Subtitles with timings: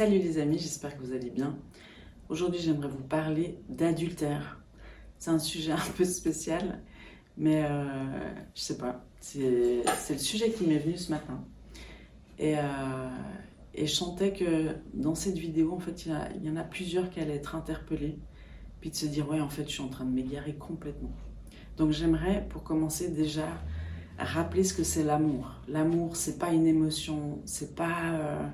[0.00, 1.58] Salut les amis, j'espère que vous allez bien.
[2.30, 4.58] Aujourd'hui, j'aimerais vous parler d'adultère.
[5.18, 6.80] C'est un sujet un peu spécial,
[7.36, 7.84] mais euh,
[8.54, 9.04] je sais pas.
[9.20, 11.44] C'est le sujet qui m'est venu ce matin.
[12.38, 12.62] Et, euh,
[13.74, 17.20] et, je sentais que dans cette vidéo, en fait, il y, en a plusieurs qui
[17.20, 18.18] allaient être interpellés,
[18.80, 21.12] puis de se dire Ouais, en fait, je suis en train de m'égarer complètement.
[21.76, 23.48] Donc, j'aimerais, pour commencer, déjà
[24.18, 25.56] rappeler ce que c'est l'amour.
[25.68, 28.14] L'amour, c'est pas une émotion, c'est pas.
[28.14, 28.48] Euh,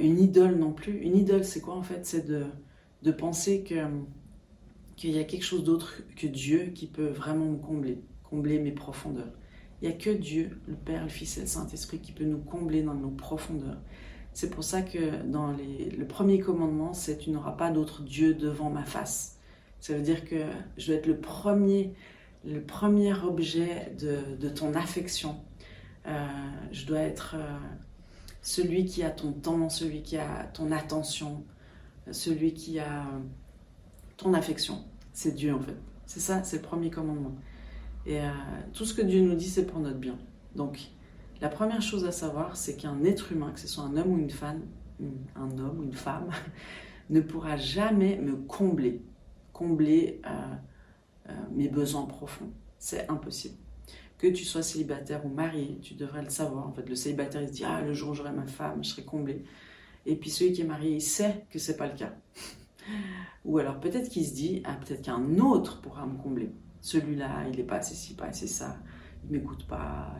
[0.00, 0.98] une idole non plus.
[0.98, 2.04] Une idole, c'est quoi en fait?
[2.06, 2.44] C'est de,
[3.02, 3.74] de penser que
[4.96, 8.72] qu'il y a quelque chose d'autre que Dieu qui peut vraiment me combler, combler mes
[8.72, 9.32] profondeurs.
[9.80, 12.40] Il n'y a que Dieu, le Père, le Fils et le Saint-Esprit qui peut nous
[12.40, 13.80] combler dans nos profondeurs.
[14.34, 18.34] C'est pour ça que dans les, le premier commandement, c'est tu n'auras pas d'autre Dieu
[18.34, 19.38] devant ma face.
[19.80, 20.44] Ça veut dire que
[20.76, 21.94] je dois être le premier,
[22.44, 25.36] le premier objet de, de ton affection.
[26.06, 26.26] Euh,
[26.72, 27.58] je dois être euh,
[28.42, 31.44] celui qui a ton temps, celui qui a ton attention,
[32.10, 33.04] celui qui a
[34.16, 34.84] ton affection.
[35.12, 35.76] C'est Dieu en fait.
[36.06, 37.34] C'est ça, c'est le premier commandement.
[38.06, 38.30] Et euh,
[38.72, 40.18] tout ce que Dieu nous dit, c'est pour notre bien.
[40.56, 40.90] Donc,
[41.40, 44.18] la première chose à savoir, c'est qu'un être humain, que ce soit un homme ou
[44.18, 44.62] une femme,
[45.36, 46.30] un homme ou une femme,
[47.10, 49.02] ne pourra jamais me combler,
[49.52, 50.30] combler euh,
[51.28, 52.50] euh, mes besoins profonds.
[52.78, 53.56] C'est impossible
[54.20, 56.68] que tu sois célibataire ou marié, tu devrais le savoir.
[56.68, 58.90] En fait, le célibataire, il se dit Ah, le jour où j'aurai ma femme, je
[58.90, 59.44] serai comblé.
[60.04, 62.12] Et puis celui qui est marié, il sait que c'est pas le cas.
[63.46, 66.50] ou alors peut-être qu'il se dit Ah, peut-être qu'un autre pourra me combler.
[66.82, 68.76] Celui-là, il n'est pas assez ci, pas assez ça.
[69.24, 70.14] Il m'écoute pas.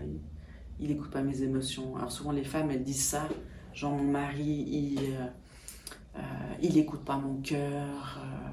[0.78, 1.96] Il n'écoute pas mes émotions.
[1.96, 3.28] Alors souvent, les femmes, elles disent ça.
[3.74, 4.98] Genre, mon mari, il.
[4.98, 5.26] Euh,
[6.16, 8.18] euh, n'écoute pas mon cœur.
[8.24, 8.48] Euh,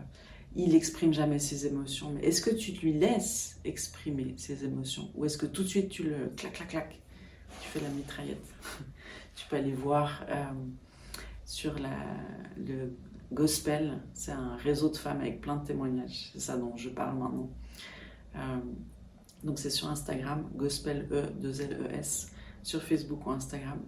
[0.58, 2.11] il exprime jamais ses émotions.
[2.11, 5.11] Mais est-ce que tu lui laisses exprimer ses émotions?
[5.16, 7.00] Ou est-ce que tout de suite tu le clac, clac, clac
[7.61, 8.45] Tu fais la mitraillette?
[9.35, 10.45] tu peux aller voir euh,
[11.45, 11.95] sur la,
[12.58, 12.91] le
[13.31, 14.00] gospel.
[14.16, 16.31] C'est un réseau de femmes avec plein de témoignages.
[16.33, 17.52] C'est ça dont je parle maintenant.
[18.35, 18.39] Euh,
[19.44, 22.31] donc c'est sur Instagram, gospel E, 2 L E S,
[22.63, 23.79] sur Facebook ou Instagram.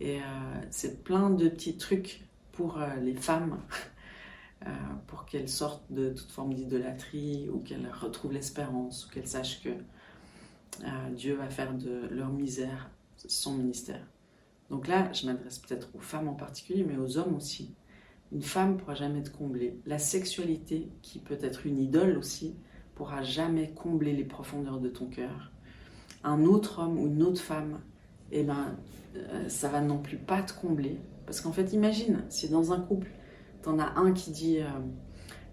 [0.00, 0.22] Et euh,
[0.70, 3.60] c'est plein de petits trucs pour les femmes
[4.66, 4.70] Euh,
[5.06, 9.68] pour qu'elles sortent de toute forme d'idolâtrie ou qu'elles retrouvent l'espérance ou qu'elles sachent que
[9.68, 14.04] euh, Dieu va faire de leur misère son ministère.
[14.68, 17.74] Donc là, je m'adresse peut-être aux femmes en particulier, mais aux hommes aussi.
[18.32, 19.78] Une femme pourra jamais te combler.
[19.86, 22.56] La sexualité, qui peut être une idole aussi,
[22.96, 25.52] pourra jamais combler les profondeurs de ton cœur.
[26.24, 27.80] Un autre homme ou une autre femme,
[28.32, 28.76] eh ben,
[29.14, 30.98] euh, ça va non plus pas te combler.
[31.26, 33.10] Parce qu'en fait, imagine, si dans un couple,
[33.68, 34.64] t'en as un qui dit euh,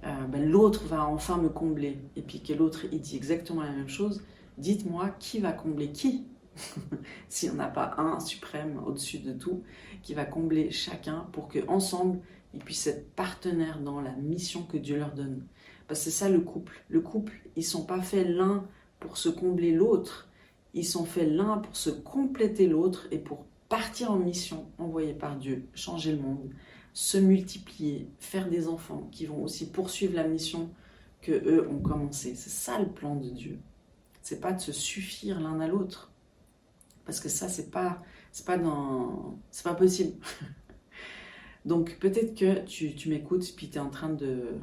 [0.06, 3.72] euh, ben, l'autre va enfin me combler, et puis que l'autre il dit exactement la
[3.72, 4.24] même chose,
[4.58, 6.26] dites-moi qui va combler qui?
[7.30, 9.64] S'il n'y en a pas un suprême au-dessus de tout,
[10.02, 12.20] qui va combler chacun pour que ensemble
[12.54, 15.44] ils puissent être partenaires dans la mission que Dieu leur donne.
[15.90, 16.82] Parce que c'est ça le couple.
[16.88, 18.64] Le couple, ils sont pas faits l'un
[19.02, 20.30] pour se combler l'autre,
[20.74, 25.36] ils sont faits l'un pour se compléter l'autre et pour partir en mission envoyée par
[25.36, 26.50] Dieu, changer le monde
[26.96, 30.72] se multiplier, faire des enfants qui vont aussi poursuivre la mission
[31.22, 32.36] que eux ont commencé.
[32.36, 33.60] C'est ça le plan de Dieu.
[34.22, 36.14] C'est pas de se suffire l'un à l'autre.
[37.06, 38.02] Parce que ça, c'est pas,
[38.32, 40.14] c'est pas dans, c'est pas possible.
[41.66, 44.54] Donc peut-être que tu, tu m'écoutes puis tu es en train de,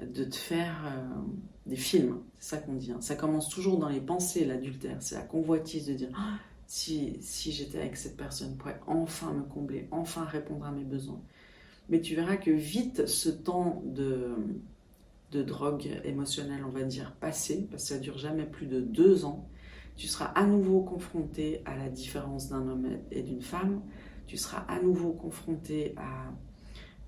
[0.00, 1.20] de te faire euh,
[1.66, 2.22] des films.
[2.38, 2.90] C'est ça qu'on dit.
[2.90, 3.02] Hein.
[3.02, 4.96] Ça commence toujours dans les pensées, l'adultère.
[5.00, 7.18] C'est la convoitise de dire ah, si,
[7.50, 11.22] j'étais avec cette personne pourrait enfin me combler, enfin répondre à mes besoins.
[11.88, 14.34] Mais tu verras que vite ce temps de,
[15.32, 19.24] de drogue émotionnelle, on va dire, passé, parce que ça dure jamais plus de deux
[19.24, 19.48] ans,
[19.96, 23.82] tu seras à nouveau confronté à la différence d'un homme et d'une femme,
[24.26, 26.30] tu seras à nouveau confronté à,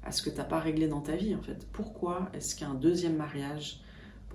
[0.03, 1.69] à ce que tu n'as pas réglé dans ta vie en fait.
[1.71, 3.83] Pourquoi est-ce qu'un deuxième mariage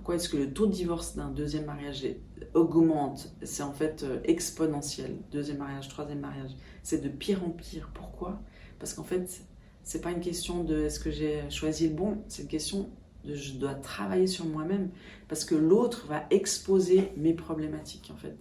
[0.06, 2.06] pourquoi est-ce que le taux de divorce d'un deuxième mariage
[2.54, 3.34] augmente?
[3.42, 5.16] C'est en fait euh, exponentiel.
[5.32, 6.52] Deuxième mariage, troisième mariage,
[6.84, 7.90] c'est de pire en pire.
[7.92, 8.40] Pourquoi?
[8.78, 9.42] Parce qu'en fait,
[9.82, 12.88] c'est pas une question de est-ce que j'ai choisi le bon, c'est une question
[13.24, 14.90] de je dois travailler sur moi-même
[15.26, 18.36] parce que l'autre va exposer mes problématiques en fait.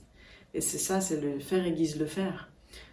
[0.53, 2.51] Et c'est ça, c'est le faire aiguise le faire.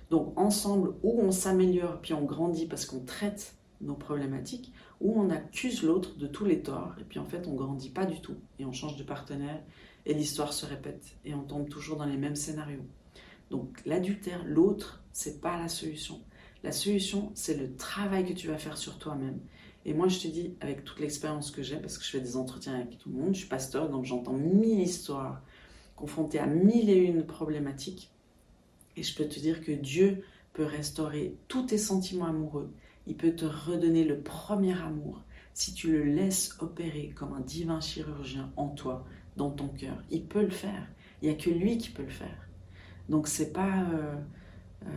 [0.08, 5.30] Donc ensemble, où on s'améliore puis on grandit parce qu'on traite nos problématiques, où on
[5.30, 8.36] accuse l'autre de tous les torts, et puis en fait on grandit pas du tout,
[8.58, 9.60] et on change de partenaire,
[10.06, 12.86] et l'histoire se répète, et on tombe toujours dans les mêmes scénarios.
[13.50, 16.20] Donc l'adultère, l'autre, c'est pas la solution.
[16.62, 19.40] La solution, c'est le travail que tu vas faire sur toi-même.
[19.84, 22.36] Et moi, je te dis, avec toute l'expérience que j'ai, parce que je fais des
[22.36, 25.42] entretiens avec tout le monde, je suis pasteur, donc j'entends mille histoires,
[25.96, 28.10] confrontées à mille et une problématiques.
[28.96, 32.72] Et je peux te dire que Dieu peut restaurer tous tes sentiments amoureux,
[33.06, 35.22] il peut te redonner le premier amour
[35.54, 39.04] si tu le laisses opérer comme un divin chirurgien en toi,
[39.36, 40.02] dans ton cœur.
[40.10, 40.88] Il peut le faire.
[41.20, 42.48] Il n'y a que lui qui peut le faire.
[43.08, 44.14] Donc c'est pas euh,
[44.84, 44.88] euh,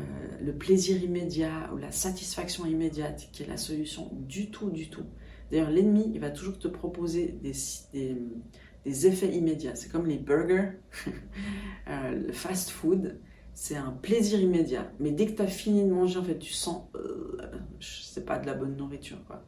[0.41, 5.05] le plaisir immédiat ou la satisfaction immédiate qui est la solution du tout, du tout.
[5.51, 9.75] D'ailleurs, l'ennemi, il va toujours te proposer des, effets immédiats.
[9.75, 10.71] C'est comme les burgers,
[11.87, 13.19] euh, le fast food,
[13.53, 14.91] c'est un plaisir immédiat.
[14.99, 16.83] Mais dès que tu as fini de manger, en fait, tu sens,
[17.81, 19.43] c'est pas de la bonne nourriture, quoi.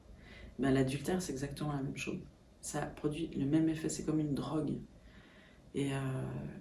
[0.59, 2.19] Ben, l'adultère, c'est exactement la même chose.
[2.61, 4.73] Ça produit le même effet, c'est comme une drogue.
[5.75, 5.97] Et, euh,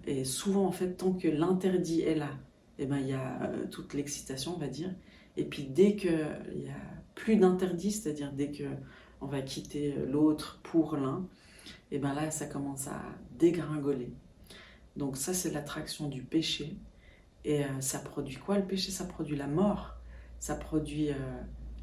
[0.07, 2.31] et, souvent, en fait, tant que l'interdit est là,
[2.79, 4.95] et eh ben, il y a euh, toute l'excitation, on va dire.
[5.39, 6.77] Et puis, dès qu'il y a
[7.15, 8.65] plus d'interdit, c'est-à-dire dès que
[9.23, 11.27] on va quitter l'autre pour l'un,
[11.91, 13.01] et ben là, ça commence à
[13.39, 14.13] dégringoler.
[14.97, 16.77] Donc ça, c'est l'attraction du péché.
[17.45, 18.91] Et euh, ça produit quoi le péché?
[18.91, 19.97] Ça produit la mort.
[20.41, 21.15] Ça produit euh,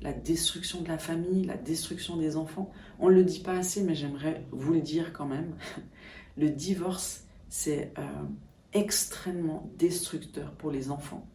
[0.03, 2.69] la destruction de la famille, la destruction des enfants.
[3.00, 5.55] On ne le dit pas assez, mais j'aimerais vous le dire quand même.
[6.38, 8.01] Le divorce, c'est euh,
[8.73, 11.27] extrêmement destructeur pour les enfants.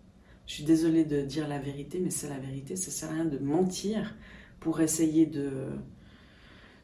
[0.47, 2.75] Je suis désolée de dire la vérité, mais c'est la vérité.
[2.75, 4.17] Ça sert à rien de mentir
[4.59, 5.69] pour essayer de,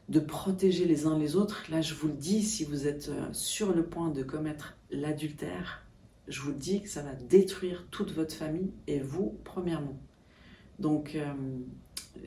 [0.07, 1.65] de protéger les uns les autres.
[1.69, 5.85] Là, je vous le dis, si vous êtes euh, sur le point de commettre l'adultère,
[6.29, 9.99] je vous dis que ça va détruire toute votre famille et vous, premièrement.
[10.79, 11.33] Donc, euh,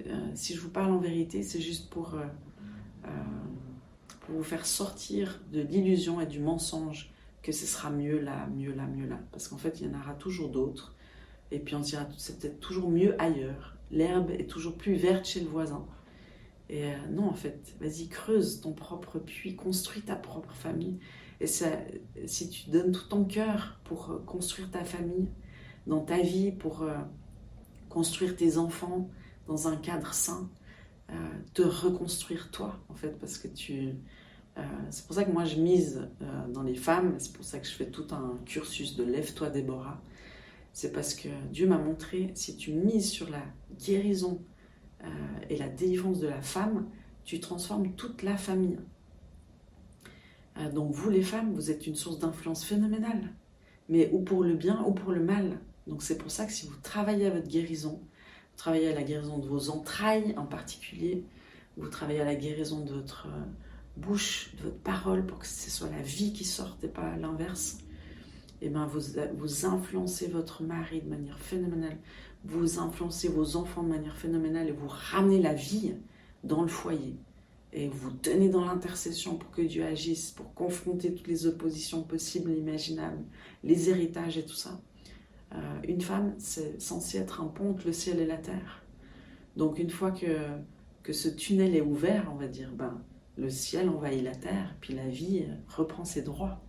[0.06, 2.17] euh, si je vous parle en vérité, c'est juste pour,
[4.21, 7.12] pour vous faire sortir de l'illusion et du mensonge
[7.43, 9.19] que ce sera mieux là, mieux là, mieux là.
[9.33, 10.95] Parce qu'en fait, il y en aura toujours d'autres.
[11.50, 13.77] Et puis on dira, c'est peut-être toujours mieux ailleurs.
[13.91, 15.87] L'herbe est toujours plus verte chez le voisin.
[16.69, 20.99] Et euh, non, en fait, vas-y, creuse ton propre puits, construis ta propre famille.
[21.41, 21.67] Et ça,
[22.27, 25.29] si tu donnes tout ton cœur pour euh, construire ta famille,
[25.87, 26.94] dans ta vie, pour euh,
[27.88, 29.08] construire tes enfants
[29.46, 30.50] dans un cadre sain,
[31.55, 33.94] te reconstruire toi, en fait, parce que tu.
[34.90, 36.06] c'est pour ça que moi je mise
[36.52, 40.02] dans les femmes, c'est pour ça que je fais tout un cursus de Lève-toi, Déborah.
[40.73, 43.43] C'est parce que Dieu m'a montré, si tu mises sur la
[43.81, 44.41] guérison
[45.02, 45.06] euh,
[45.50, 46.88] et la délivrance de la femme,
[47.25, 48.79] tu transformes toute la famille.
[50.56, 53.34] Euh, donc vous les femmes, vous êtes une source d'influence phénoménale,
[53.88, 55.58] mais ou pour le bien ou pour le mal.
[55.88, 59.02] Donc c'est pour ça que si vous travaillez à votre guérison, vous travaillez à la
[59.02, 61.25] guérison de vos entrailles en particulier,
[61.76, 63.44] vous travaillez à la guérison de votre euh,
[63.96, 67.79] bouche, de votre parole, pour que ce soit la vie qui sorte et pas l'inverse,
[68.61, 71.96] et eh ben vous, influencez votre mari de manière phénoménale
[72.44, 75.94] vous influencez vos enfants de manière phénoménale et vous ramenez la vie
[76.44, 77.17] dans le foyer.
[77.73, 82.50] Et vous tenez dans l'intercession pour que Dieu agisse, pour confronter toutes les oppositions possibles
[82.50, 83.23] et imaginables,
[83.62, 84.81] les héritages et tout ça.
[85.55, 88.83] Euh, une femme, c'est censé être un pont entre le ciel et la terre.
[89.56, 90.37] Donc une fois que,
[91.03, 93.00] que ce tunnel est ouvert, on va dire, ben,
[93.37, 96.61] le ciel envahit la terre, puis la vie reprend ses droits.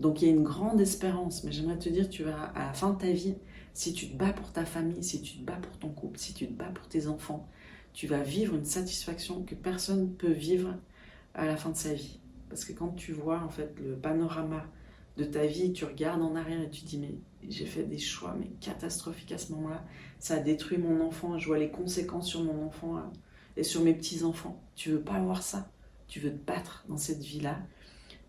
[0.00, 2.72] Donc il y a une grande espérance, mais j'aimerais te dire, tu vas à la
[2.72, 3.34] fin de ta vie,
[3.74, 6.34] si tu te bats pour ta famille, si tu te bats pour ton couple, si
[6.34, 7.48] tu te bats pour tes enfants,
[7.92, 10.74] tu vas vivre une satisfaction que personne ne peut vivre
[11.34, 12.20] à la fin de sa vie.
[12.48, 14.64] Parce que quand tu vois en fait le panorama
[15.18, 17.18] de ta vie, tu regardes en arrière et tu dis mais
[17.48, 19.84] j'ai fait des choix mais catastrophiques à ce moment-là,
[20.20, 23.12] ça a détruit mon enfant, je vois les conséquences sur mon enfant hein,
[23.56, 24.62] et sur mes petits-enfants.
[24.76, 25.70] Tu veux pas avoir ça.
[26.06, 27.58] Tu veux te battre dans cette vie-là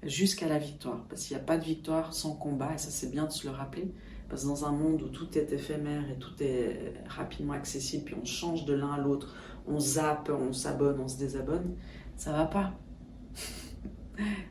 [0.03, 1.05] jusqu'à la victoire.
[1.07, 3.47] Parce qu'il n'y a pas de victoire sans combat, et ça c'est bien de se
[3.47, 3.91] le rappeler.
[4.27, 8.15] Parce que dans un monde où tout est éphémère et tout est rapidement accessible, puis
[8.19, 9.35] on change de l'un à l'autre,
[9.67, 11.75] on zappe, on s'abonne, on se désabonne,
[12.15, 12.73] ça va pas.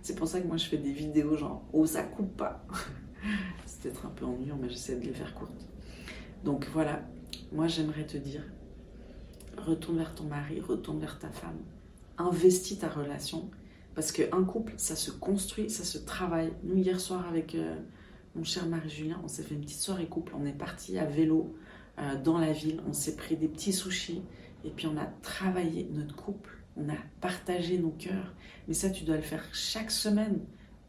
[0.02, 2.64] C'est pour ça que moi je fais des vidéos genre oh ça coupe pas.
[3.66, 5.68] C'est peut-être un peu ennuyant, mais j'essaie de les faire courtes.
[6.44, 7.02] Donc voilà,
[7.52, 8.44] moi j'aimerais te dire
[9.56, 11.58] retourne vers ton mari, retourne vers ta femme,
[12.16, 13.50] investis ta relation
[13.98, 16.52] parce qu'un couple ça se construit, ça se travaille.
[16.62, 17.74] Nous hier soir avec euh,
[18.36, 20.34] mon cher Marie-Julien, on s'est fait une petite soirée couple.
[20.38, 21.56] On est parti à vélo
[21.98, 22.80] euh, dans la ville.
[22.88, 24.22] On s'est pris des petits sushis.
[24.64, 26.57] Et puis on a travaillé notre couple.
[26.78, 28.34] On a partagé nos cœurs.
[28.66, 30.40] Mais ça, tu dois le faire chaque semaine.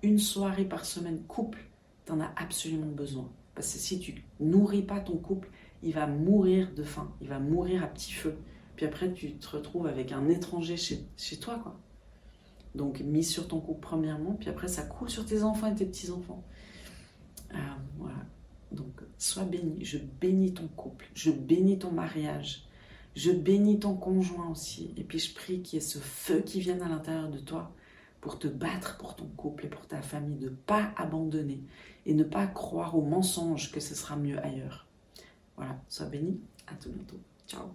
[0.04, 1.60] Une soirée par semaine couple.
[2.06, 3.30] Tu en as absolument besoin.
[3.56, 5.50] Parce que si tu nourris pas ton couple,
[5.84, 7.12] il va mourir de faim.
[7.22, 8.38] Il va mourir à petit feu.
[8.76, 11.60] Puis après, tu te retrouves avec un étranger chez, toi.
[11.60, 11.78] quoi.
[12.76, 14.34] Donc, mise sur ton couple premièrement.
[14.40, 16.44] Puis après, ça coule sur tes enfants et tes petits-enfants.
[17.54, 17.58] Euh,
[17.98, 18.26] voilà.
[18.72, 19.84] Donc, sois béni.
[19.84, 21.10] Je bénis ton couple.
[21.14, 22.69] Je bénis ton mariage.
[23.16, 24.94] Je bénis ton conjoint aussi.
[24.98, 27.72] Et puis je prie qu'il y ait ce feu qui vienne à l'intérieur de toi
[28.22, 31.64] pour te battre pour ton couple et pour ta famille, de ne pas abandonner
[32.06, 34.88] et ne pas croire aux mensonges que ce sera mieux ailleurs.
[35.56, 37.20] Voilà, sois béni, à tout bientôt.
[37.48, 37.70] Ciao